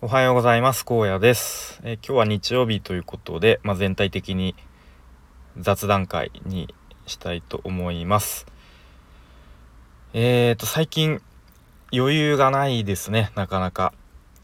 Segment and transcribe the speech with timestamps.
[0.00, 0.84] おはようございます。
[0.88, 4.54] 荒野です、え今日は日曜日ということで、まあ、全体的に
[5.58, 6.72] 雑談会に
[7.06, 8.46] したいと思います。
[10.12, 11.20] えーと最近
[11.92, 13.32] 余裕がないですね。
[13.34, 13.92] なかなか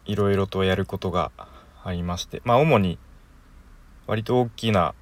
[0.07, 1.31] いろいろとやることが
[1.85, 2.43] ありまして。
[2.45, 2.99] まあ主に
[4.09, 4.93] 割と大きな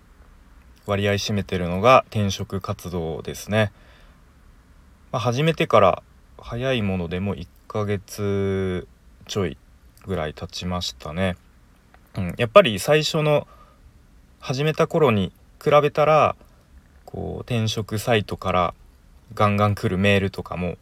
[0.85, 3.73] 割合占めてるのが転職活動ですね、
[5.13, 6.03] まあ、始めてから
[6.39, 8.87] 早いものでも1ヶ月
[9.27, 9.57] ちょい
[10.07, 11.37] ぐらい経ちましたね。
[12.17, 13.47] うん、やっぱり最初の
[14.41, 15.33] 始めた頃に
[15.63, 16.37] 比べたら
[17.05, 18.75] こう転職サイトから
[19.35, 20.77] ガンガン来るメールとかも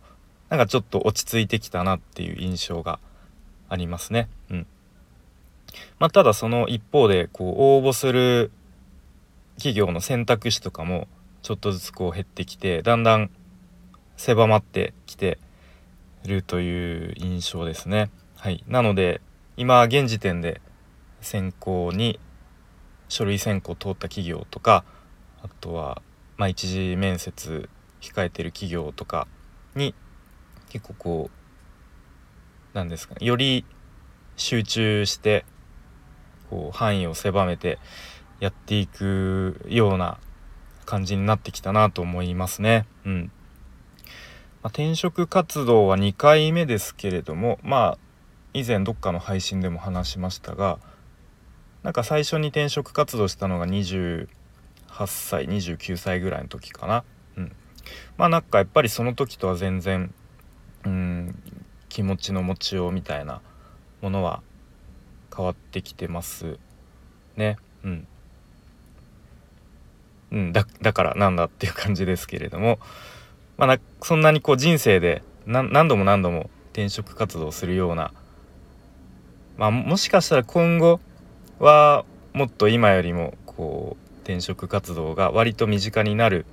[0.48, 2.98] なんかちょっと落ち着いてきたなっていう印象が
[3.68, 4.28] ありますね。
[4.50, 4.66] うん。
[5.98, 8.50] まあ、ただその一方でこう応募する
[9.56, 11.06] 企業の選択肢とかも
[11.42, 13.30] ちょっとずつこう減ってきてだんだん
[14.16, 15.38] 狭まってきて
[16.24, 18.10] るという印象ですね。
[18.40, 19.20] はい、なので
[19.58, 20.62] 今現時点で
[21.20, 22.18] 選考に
[23.10, 24.82] 書類選考通った企業とか
[25.42, 26.00] あとは
[26.38, 27.68] まあ一次面接
[28.00, 29.28] 控えてる企業とか
[29.74, 29.94] に
[30.70, 31.30] 結構こ
[32.72, 33.66] うなんですかより
[34.36, 35.44] 集中して
[36.48, 37.78] こう範囲を狭めて
[38.40, 40.16] やっていくような
[40.86, 42.86] 感じになってきたなと思いますね。
[43.04, 43.32] うん。
[44.62, 48.09] まあ、転職活動は2回目ですけれどもまあ
[48.52, 50.78] 以前どっかの配信でも話しましたが
[51.82, 54.26] なんか最初に転職活動したのが28
[55.06, 57.04] 歳29歳ぐらいの時かな。
[57.36, 57.52] うん、
[58.18, 60.12] まあなんかやっぱりその時とは全然
[60.84, 61.42] うん
[61.88, 63.40] 気持ちの持ちようみたいな
[64.02, 64.42] ものは
[65.34, 66.58] 変わってきてます
[67.36, 67.56] ね。
[67.82, 68.06] うん。
[70.32, 72.78] うん、だだからなんだっていう感じですけれども、
[73.56, 78.12] まあ、そんなにこう人生で何度も何度も転職活動するような
[79.60, 81.00] まあ、もしかしたら今後
[81.58, 86.46] はもっと今よりもこう転職活動が割と身近になる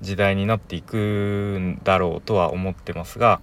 [0.00, 3.40] 時代になっていくんだろうとは思ってますが、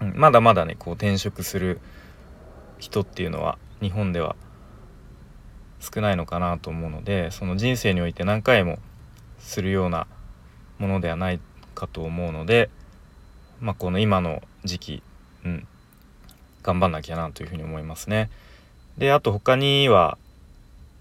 [0.00, 1.80] うん、まだまだねこう転職する
[2.80, 4.34] 人っていうのは日本では
[5.78, 8.80] 少ないのかなと思うのでその人生において何回も
[9.38, 10.08] するような
[10.80, 11.38] ものではない
[11.76, 12.70] かと思うので、
[13.60, 15.02] まあ、この今の時期、
[15.44, 15.68] うん、
[16.62, 18.30] 頑張んなきゃなというふうに思いますね。
[18.98, 20.18] であと他には、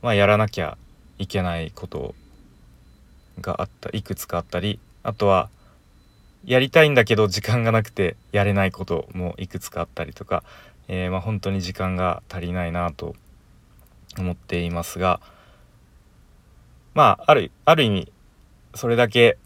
[0.01, 0.77] まあ、やらなきゃ
[1.17, 2.15] いけないこと
[3.41, 5.49] があったいくつかあったりあとは
[6.45, 10.43] やりたいんだけど時間がなくてやれないこともいくつかあったりとか、
[10.87, 13.15] えー、まあ、本当に時間が足りないなと
[14.17, 15.19] 思っていますが
[16.93, 18.11] まああるある意味
[18.75, 19.37] それだけ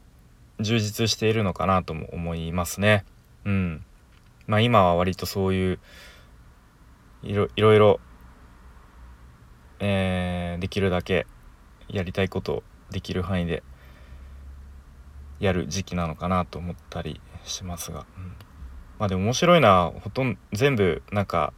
[0.60, 3.06] 充実しているのかなとも思いますね。
[3.46, 3.86] うん。
[4.48, 5.80] まあ今は割とそういう
[7.24, 8.00] いろいろいろ、
[9.80, 11.26] えー、できるだけ
[11.88, 13.64] やりたいことをできる範囲で
[15.40, 18.36] やる時期なのかなと思ったりしますが、うん、
[19.00, 21.54] まあでも面白いのはほとんど全部なんか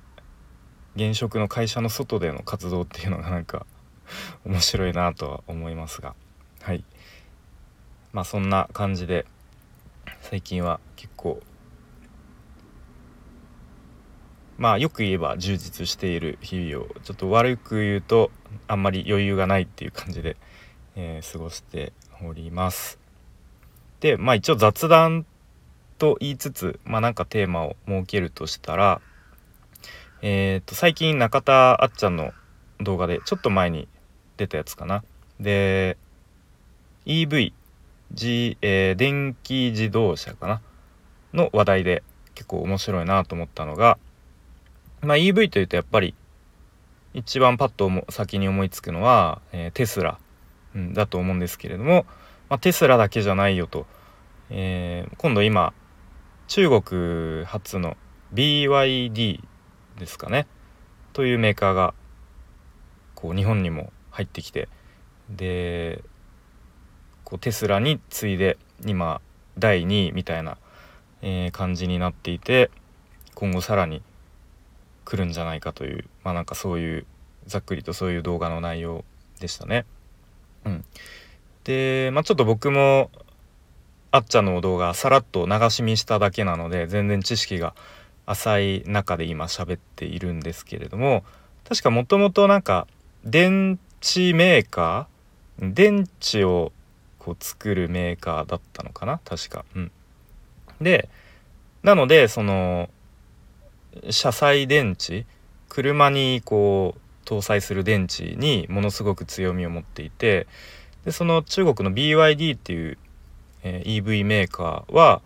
[0.95, 3.65] 現職の会社の外での活動っていうのがなんか
[4.45, 6.15] 面白いなとは思いますが。
[6.61, 6.83] はい。
[8.13, 9.25] まあそんな感じで
[10.21, 11.41] 最近は結構
[14.57, 18.31] まあよく言えば充実している日々をちょっと悪く言うと
[18.67, 20.37] あんまり余裕がないっていう感じで、
[20.95, 21.91] えー、過ごして
[22.23, 22.99] おります。
[23.99, 25.25] でまあ一応雑談
[25.97, 29.01] と言いつつまあなんかテーマを設けるとしたら
[30.21, 32.31] えっ、ー、と最近中田あっちゃんの
[32.79, 33.87] 動画でちょっと前に
[34.37, 35.03] 出たやつかな。
[35.39, 35.97] で
[37.05, 37.51] EV、
[38.13, 40.61] G えー、電気自動車かな
[41.33, 42.03] の話題で
[42.35, 43.97] 結構面白いなと思ったのが
[45.05, 46.15] まあ、EV というとやっぱり
[47.13, 50.19] 一番パッと先に思いつくのは、えー、テスラ、
[50.75, 52.05] うん、だと思うんですけれども、
[52.49, 53.85] まあ、テスラだけじゃないよと、
[54.49, 55.73] えー、今度今
[56.47, 57.95] 中国初の
[58.33, 59.41] BYD
[59.97, 60.45] ですかね。
[61.13, 61.93] というメーカーが
[63.15, 64.67] こう日本にも入ってきて
[65.29, 66.03] で
[67.23, 69.21] こうテスラに次いで今
[69.57, 70.57] 第2位みたいな、
[71.21, 72.69] え、感じになっていて
[73.33, 74.01] 今後さらに
[75.05, 77.05] 来るんじゃないかというまあなんかそういう
[77.47, 79.05] ざっくりとそういう動画の内容
[79.39, 79.85] でしたね。
[80.65, 80.85] うん、
[81.63, 83.11] でまあちょっと僕も
[84.11, 87.75] あっちゃんの動画さらっと流し見しただけなので全然知識が
[88.25, 91.23] 浅い中で今喋っているんですけれども
[91.67, 92.87] 確かもともとなんか
[93.23, 96.71] 電池メーカー電池を
[97.19, 99.65] こう作るメーカーだったのかな確か。
[99.75, 99.91] うん、
[100.81, 101.09] で
[101.83, 102.89] なのでその
[104.09, 105.25] 車載電池
[105.69, 110.47] 車にこう搭載する電池にものすごく強みを持っていて
[111.05, 112.97] でその中国の BYD っていう、
[113.63, 115.21] えー、EV メーカーは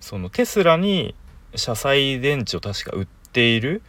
[0.00, 1.14] そのテスラに
[1.54, 3.82] 車載電池を確か売っている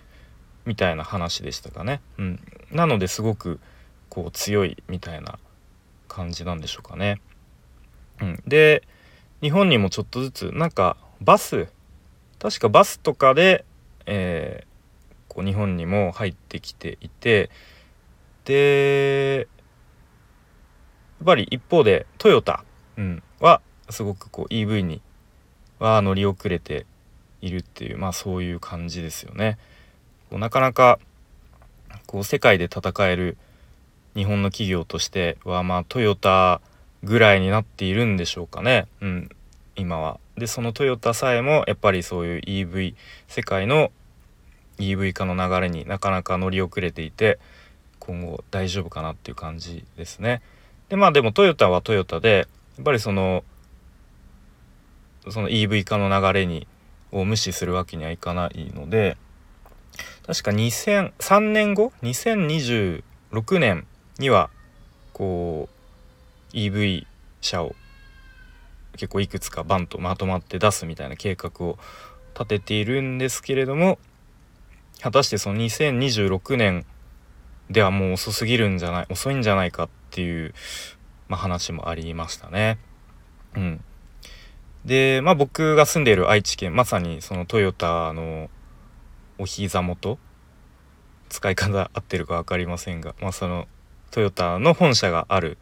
[0.65, 2.01] みたいな話でしたかね。
[2.17, 2.39] うん、
[2.71, 3.59] なのですごく
[4.09, 5.39] こう強いみたいな
[6.07, 7.21] 感じなんでしょうかね。
[8.21, 8.83] うん、で
[9.41, 11.67] 日本にもちょっとずつなんかバス
[12.39, 13.65] 確かバスとかで、
[14.07, 17.51] えー、こう日本にも入ってきていて
[18.45, 19.47] で
[21.19, 22.63] やっぱり一方でトヨタ、
[22.97, 25.01] うん、はすごくこう EV に
[25.79, 26.85] は乗り遅れて
[27.41, 29.57] いるっていうまあそういう感じですよね。
[30.29, 30.99] こうなかなか
[32.05, 33.37] こう世界で戦える
[34.15, 36.61] 日本の企業としてはまあトヨタ
[37.03, 39.29] ぐらいになっているんでしょうかね、うん、
[39.77, 40.19] 今は。
[40.37, 42.95] でそのトヨタさえもやっぱりそういう EV
[43.27, 43.91] 世界の
[44.77, 47.39] EV 化の流れになかなか乗り遅れていて
[47.99, 50.41] 今後大丈夫かなっていう感じですね。
[50.89, 52.47] でまあでもトヨタはトヨタで
[52.77, 53.43] やっぱりその
[55.29, 56.67] その EV 化の流れに
[57.11, 59.17] を無視するわけにはいかないので
[60.25, 63.03] 確か2003年後2026
[63.59, 63.87] 年
[64.19, 64.49] には
[65.13, 65.69] こ
[66.53, 67.05] う EV
[67.41, 67.75] 車を
[68.97, 71.77] 結構いくつかバンとまとまって出すみたいな計画を
[72.33, 73.97] 立てているんですけれども
[75.01, 76.85] 果たしてその2026年
[77.69, 80.53] ではもう遅すぎるんじゃない遅いんじゃないかっていう、
[81.27, 82.77] まあ、話もありましたね。
[83.55, 83.83] うん、
[84.85, 88.49] でまあ僕が住んでいる愛知県まさにそのトヨタの
[89.37, 90.17] お膝元
[91.29, 93.67] 使い方合ってるか分かりませんが、まあ、その
[94.11, 95.57] トヨタの本社がある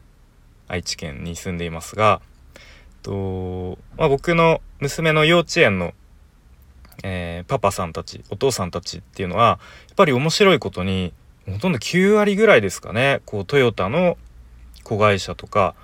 [0.68, 2.22] 愛知県に住んでいますが
[3.06, 5.94] と、まあ、僕の娘の幼稚園の、
[7.04, 11.14] えー、パパさんたちお父さんたちっていうのはやっぱり面白いことに
[11.46, 14.18] ほとんど9割ぐらいですかねこうトヨタの
[14.84, 15.76] 子会社とか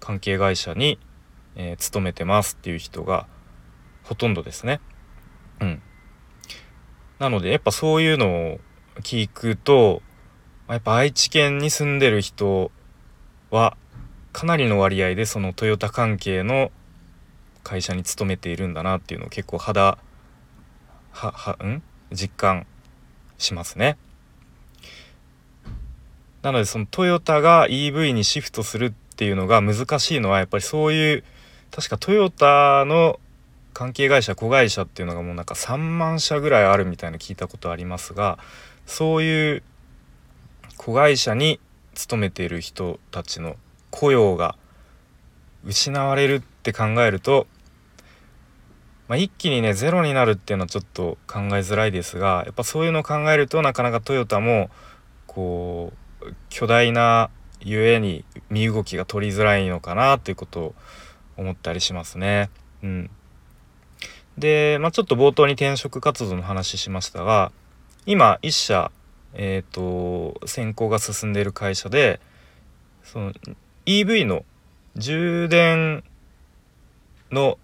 [0.00, 0.98] 関係会社に、
[1.54, 3.28] えー、勤めてますっていう人が
[4.02, 4.80] ほとんどですね。
[5.60, 5.82] うん、
[7.20, 8.60] なのでやっぱそういうのを
[9.02, 10.02] 聞くと
[10.68, 12.72] やっぱ愛知県に住んでる人
[13.50, 13.76] は
[14.32, 16.70] かなりの割合でそのトヨタ関係の
[17.62, 19.98] 会社に勤めているんだなっていうのを結構肌
[21.12, 21.82] ははん？
[22.10, 22.66] 実感
[23.38, 23.96] しますね。
[26.42, 31.24] なのでそのトヨタが EV にシフトするっていうのが難しいのはやっぱりそういう
[31.70, 33.20] 確かトヨタの
[33.74, 38.38] 関係会社子会社っていうのがもうなんか3万社ぐらいあるみたいな聞いたことありますが
[38.86, 39.62] そういう
[40.76, 41.60] 子会社に
[41.94, 43.56] 勤めている人たちの
[43.92, 44.56] 雇用が
[45.64, 47.46] 失われるって考えると、
[49.06, 54.70] まあ、一気にねゼロになるっていうのはちょっと考えづらいですがやっぱそういうのを考えるとなかなかトヨタも
[55.28, 55.92] こ
[56.22, 57.30] う巨大な
[57.60, 60.74] ゆえに身動きが取りづらいのかなということを
[61.36, 62.50] 思ったりしますね。
[62.82, 63.10] うん、
[64.36, 67.52] で、まあ、ちょっと冒頭に転職活動の話しましたが
[68.06, 68.90] 今1社、
[69.34, 72.20] えーと、選考が進んでいる会社で
[73.04, 73.32] その
[73.86, 74.44] EV の
[74.96, 76.04] 充電
[77.30, 77.58] の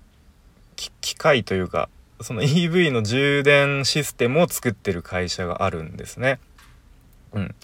[1.00, 1.88] 機械というか
[2.20, 6.40] その EV の充電システムを作ってる会社があるんですね。
[7.32, 7.54] うん、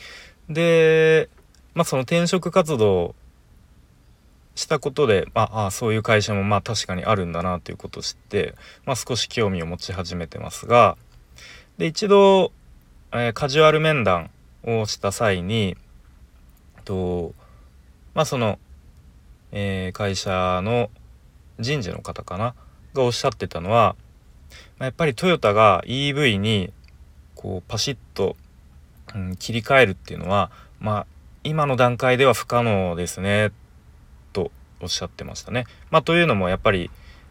[0.49, 1.29] で、
[1.75, 3.15] まあ、その転職活動
[4.55, 10.97] したことで、まあ、あそういう会社もまあ確かにあるんだなということを知って、まあ、少し興味を持ち始めてますが
[11.79, 12.53] で一度、
[13.13, 14.31] えー、カジュアル面談
[14.63, 15.77] をした際に
[16.85, 17.35] と
[18.15, 18.59] まあその、
[19.53, 20.91] えー、会社の
[21.59, 22.55] 人事の方かな
[22.95, 23.97] がおっしゃってたのは、
[24.79, 26.73] まあ、やっぱりトヨタが EV に
[27.35, 28.37] こうパシッと、
[29.15, 31.07] うん、切り替えるっていうのはまあ
[31.43, 33.53] 今の段階では不可能ですね
[34.33, 35.67] とおっしゃってましたね。
[35.91, 36.91] まあ、というのもやっぱり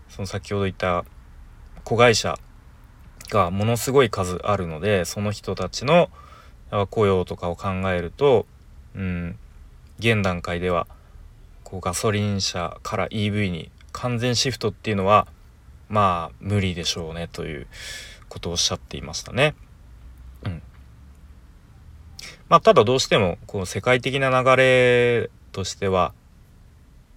[0.10, 1.04] その先ほど言った
[1.84, 2.38] 子会社
[3.30, 6.10] がものすごい数あるのでその人たちの
[6.90, 8.46] 雇用とかを考えると、
[8.96, 9.38] うん、
[10.04, 10.88] 現段階では
[11.64, 15.28] こうガソリン車から EV に完全シフトっていうのは
[15.90, 17.68] まあ無理でしょうねという
[18.30, 19.56] ことをおっしゃっていましたね。
[20.46, 20.62] うん、
[22.50, 26.14] まあただどうしてもこの世界的な流れとしては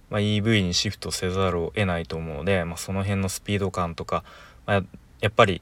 [0.09, 4.23] まあ、EV にシフトせざるを得ないと思うので、まあ、その辺のスピード感とか、
[4.65, 4.83] まあ、
[5.19, 5.61] やっぱり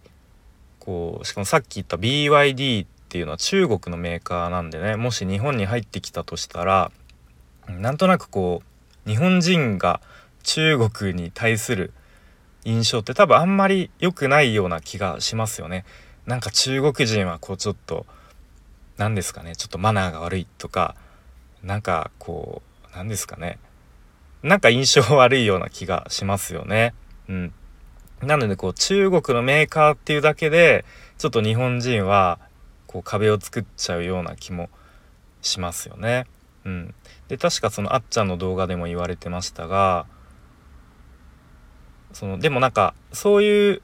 [0.79, 6.91] こうしかもさっき言った BYD っていうのは中国のメーカーなんでねもし日本に入ってきたとしたら
[7.69, 8.61] なんとなくこ
[9.05, 10.01] う日本人が
[10.43, 11.91] 中国に対する
[12.63, 15.85] 印象って多分あんまり良くないような気がしますよね。
[16.25, 18.05] なんか中国人はこうちょっと
[18.97, 20.95] 何ですかねちょっとマナーが悪いとか
[21.63, 23.59] なんかこう何ですかね
[24.41, 26.93] なんか印象悪いような気がしますよね。
[27.27, 27.53] うん。
[28.21, 30.85] なのでこう中国のメーカーっていうだけで
[31.17, 32.39] ちょっと日本人は
[32.87, 34.69] こう壁を作っちゃうような気も
[35.41, 36.27] しますよね。
[36.65, 36.93] うん、
[37.27, 40.07] で確かそのあっちゃんの動画でも言われてましたが
[42.11, 43.81] そのでもなんかそういう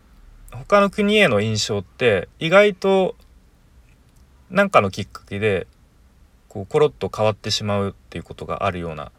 [0.52, 3.16] 他の国への印象って意外と
[4.50, 5.68] 何かのきっかけで
[6.50, 9.12] こうコロッと変わってしまうっていうことがあるような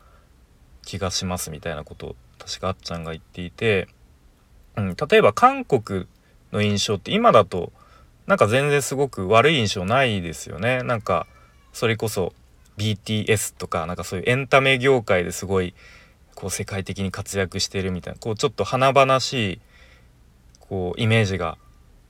[0.82, 3.88] 気がしますみたいなことを確かあっちゃんが言っていて、
[4.76, 6.06] うん、例えば韓国
[6.52, 7.72] の印象って今だと
[8.26, 10.82] なんか全然すごく悪い印象ないですよね。
[10.82, 11.26] なんか
[11.72, 12.32] それこそ
[12.78, 15.74] BTS とかなんかそういうエンタメ業界ですごい
[16.34, 19.60] こう世界的に活躍してるみたいなこうちょっと華々しい
[20.60, 21.58] こうイメージが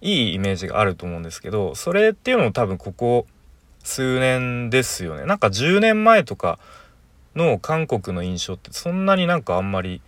[0.00, 3.26] いいイメージがあると思うんですけどそれっていうのも多分ここ
[3.84, 5.24] 数年ですよね。
[5.24, 6.60] なんか10年前とか
[7.34, 10.00] の韓国の印象ってそんなになんかあんまり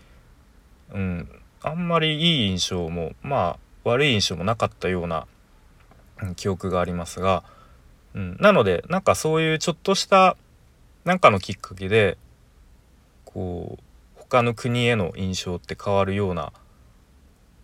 [0.92, 1.28] うん
[1.62, 3.58] あんまりいい印象もまあ
[3.88, 5.26] 悪い印象もなかったような、
[6.36, 7.42] 記憶がありますが、
[8.14, 10.36] うん、なのでなんかそういうちょっとした
[11.04, 12.16] なんかのきっかけで
[13.24, 13.82] こう
[14.16, 16.52] 他の国への印象って変わるような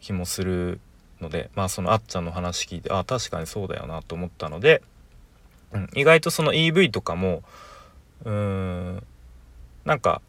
[0.01, 0.81] 気もする
[1.21, 4.83] のでまあそのあっちゃんの話聞いてあ確かにそうだよなと思ったので、
[5.73, 7.43] うん、意外とその EV とかも
[8.25, 9.03] うーん
[9.85, 10.21] なんか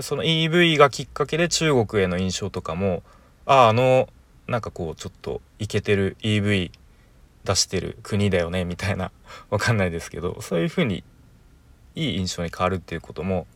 [0.00, 3.02] その EV がきっかけで中国への印象とかも
[3.46, 4.08] ああの
[4.46, 6.70] なんかこうちょっとイケてる EV
[7.44, 9.10] 出してる国だよねみたいな
[9.50, 11.04] わかんないですけどそういう風に
[11.94, 13.46] いい印象に変わるっていうことも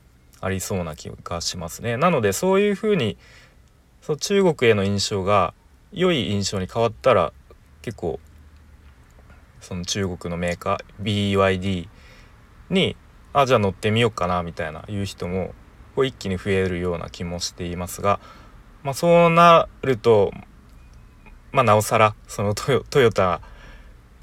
[0.41, 1.97] ありそうな気がしますね。
[1.97, 3.17] なのでそういうふうに
[4.01, 5.55] そう中国への印象が
[5.93, 7.33] 良い印象に変わったら
[7.83, 8.21] 結構
[9.61, 11.89] その中国のメーカー BYD
[12.71, 12.97] に
[13.33, 15.55] あじゃあ乗ってみようかなみたいな言う人も
[15.95, 18.21] こう一気に増えるような気もしていますが、
[18.83, 20.31] まあ、そうなると、
[21.51, 23.41] まあ、なおさらそのトヨトヨタ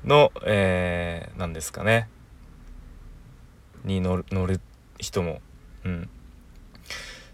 [0.05, 2.07] の、えー、何ですかね
[3.85, 4.59] に乗る乗る
[4.99, 5.39] 人も
[5.85, 6.09] うん、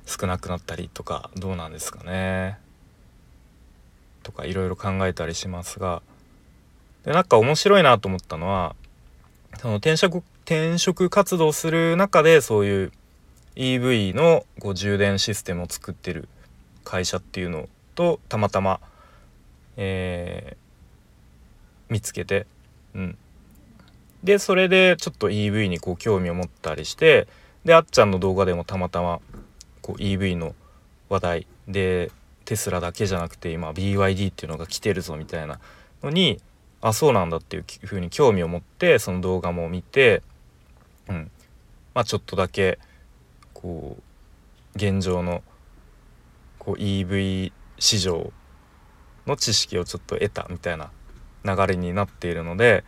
[0.05, 2.59] 少なくなったりとかどうなんですかね。
[4.23, 6.03] とかいろいろ考えたりしますが。
[7.05, 8.75] でなんか面白いなと思ったのは
[9.57, 12.91] その転職転職活動する中でそういう
[13.55, 16.29] EV のこう充電システムを作ってる
[16.83, 18.79] 会社っていうのとたまたま、
[19.77, 22.45] えー、見つけて、
[22.93, 23.17] うん、
[24.23, 27.27] でそれでちょっと EV にこう興味を持ったりして
[27.65, 29.19] であっちゃんの動画でもたまたま
[29.81, 30.55] こう EV の
[31.09, 32.11] 話題で
[32.45, 35.59] テスラだけじゃなくて今 BYD っていうのが来てるぞみたいな
[36.03, 36.39] のに
[36.81, 40.23] あそうなんだっていうふうに興味を持ってその動画も見て、
[41.07, 41.31] うん。
[41.93, 42.79] まあ、ちょっとだけ
[43.53, 45.43] こう現状の
[46.57, 48.31] こう EV 市場
[49.27, 50.91] の知識をちょっと得たみたいな
[51.43, 52.83] 流れになっているので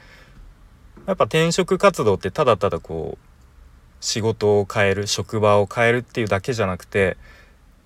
[1.06, 3.26] やっぱ転職活動ってただただこう
[4.00, 7.18] 仕事を変える職場を変えるっていうだけじゃなくて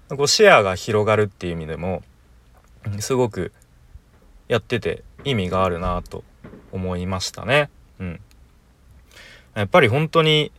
[0.10, 2.04] こうシェアが広がるっていう意味でも
[3.00, 3.52] すごく
[4.48, 6.24] やってて意味があるなと
[6.72, 7.70] 思いましたね。
[8.00, 8.20] うん、
[9.56, 10.52] やっぱり本当に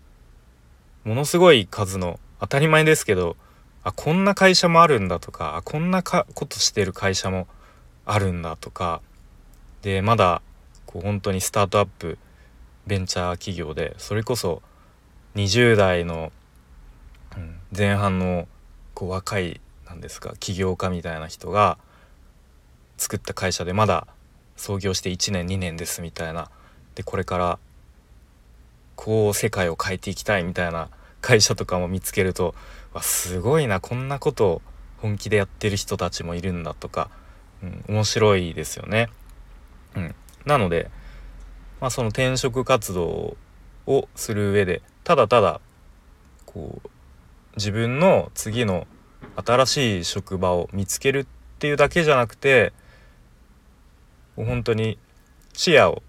[1.04, 3.36] ものすごい数の当たり前ですけど
[3.82, 7.46] あこんな会社もあるんだとかあこんなことしてる会社も
[8.04, 9.00] あるんだとか
[9.82, 10.42] でまだ
[10.86, 12.18] こう本当にスタートアップ
[12.88, 14.62] ベンチャー企業でそれこそ
[15.36, 16.32] 20代の
[17.76, 18.48] 前半の
[18.94, 21.78] こう若いなんですか起業家みたいな人が
[22.96, 24.08] 作った会社でまだ
[24.56, 26.50] 創業して1年2年ですみたいな
[26.94, 27.58] でこれから
[28.96, 30.88] こう世界を変えていきたいみたいな
[31.20, 32.54] 会社とかも見つけると
[32.92, 34.62] わすごいなこんなことを
[35.00, 37.10] 本気でやってる人たちもいるんだとか、
[37.62, 39.08] うん、面白いですよね。
[39.94, 40.14] うん、
[40.44, 40.90] なので、
[41.80, 43.36] まあ、その転職活動
[43.86, 45.60] をする上でただただ
[46.44, 46.88] こう
[47.56, 48.86] 自分の次の
[49.36, 51.26] 新しい職場を見つけるっ
[51.58, 52.72] ていうだけじゃなくて
[54.36, 54.98] 本当に
[55.52, 56.02] 視野を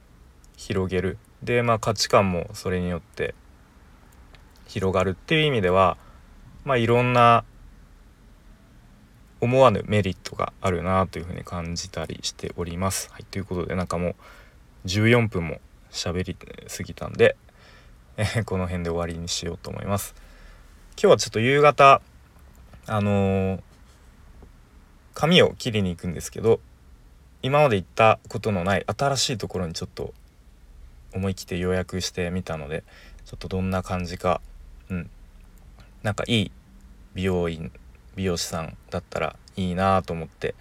[0.58, 3.34] 広げるでまあ価値観もそれによって
[4.68, 5.98] 広がるっていう意味では
[6.66, 7.44] まあいろんな
[9.42, 13.10] 思わぬメリットがあるなというふうに感じたりしております。
[13.12, 14.16] はい、ということでなんかもう
[14.86, 15.60] 14分も
[15.92, 17.36] 喋りすぎたんで
[18.18, 20.14] えこの辺で終わりにしようと思います。
[21.02, 22.02] 今日はちょっと夕方
[22.86, 23.62] あのー、
[25.14, 26.60] 髪を切りに行くんですけど
[27.42, 30.14] 今まで行ったことのない新しいところにちょっと
[31.14, 32.84] 思い切って予約してみたので
[33.26, 34.42] ちょっとどんな感じか
[34.90, 35.10] うん
[36.04, 36.52] なんかいい
[37.14, 37.72] 美容院
[38.16, 40.56] 美容師さんだったらいいなと思って、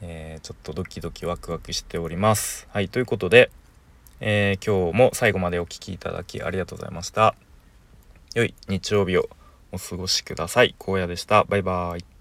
[0.00, 2.68] えー、ちょっとドキドキワクワクしております。
[2.70, 3.50] はいということで、
[4.20, 7.34] えー、今日も最後までお聴きいただきありがとうございました。
[8.34, 9.28] 良い日曜日を
[9.72, 10.74] お過ごしください。
[10.78, 11.44] 荒野でした。
[11.44, 12.17] バイバーイ。